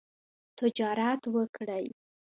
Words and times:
تجارت 0.59 1.21
وکړئ 1.35 1.87